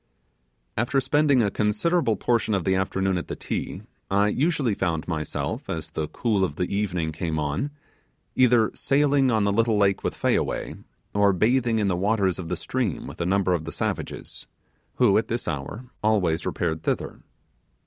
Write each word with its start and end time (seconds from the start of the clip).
After 0.77 0.99
spending 0.99 1.43
a 1.43 1.51
considerable 1.51 2.15
portion 2.17 2.55
of 2.55 2.63
the 2.63 2.73
afternoon 2.73 3.19
at 3.19 3.27
the 3.27 3.35
Ti, 3.35 3.83
I 4.09 4.29
usually 4.29 4.73
found 4.73 5.07
myself, 5.07 5.69
as 5.69 5.91
the 5.91 6.07
cool 6.07 6.43
of 6.43 6.55
the 6.55 6.75
evening 6.75 7.11
came 7.11 7.37
on, 7.37 7.69
either 8.35 8.71
sailing 8.73 9.29
on 9.29 9.43
the 9.43 9.51
little 9.51 9.77
lake 9.77 10.03
with 10.03 10.15
Fayaway, 10.17 10.73
or 11.13 11.33
bathing 11.33 11.77
in 11.77 11.87
the 11.87 11.95
waters 11.95 12.39
of 12.39 12.49
the 12.49 12.57
stream 12.57 13.05
with 13.05 13.21
a 13.21 13.27
number 13.27 13.53
of 13.53 13.63
the 13.65 13.71
savages, 13.71 14.47
who, 14.95 15.19
at 15.19 15.27
this 15.27 15.47
hour, 15.47 15.85
always 16.01 16.47
repaired 16.47 16.81
thither. 16.81 17.19